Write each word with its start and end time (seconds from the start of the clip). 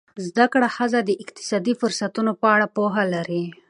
زده 0.27 0.45
کړه 0.53 0.67
ښځه 0.75 0.99
د 1.03 1.09
اقتصادي 1.23 1.73
فرصتونو 1.81 2.31
په 2.41 2.47
اړه 2.55 2.67
پوهه 2.75 3.03
لري. 3.13 3.43